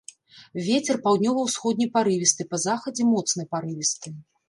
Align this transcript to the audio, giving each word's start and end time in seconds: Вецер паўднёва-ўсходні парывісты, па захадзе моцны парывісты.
Вецер 0.67 0.99
паўднёва-ўсходні 1.03 1.89
парывісты, 1.99 2.49
па 2.55 2.63
захадзе 2.67 3.03
моцны 3.15 3.51
парывісты. 3.57 4.21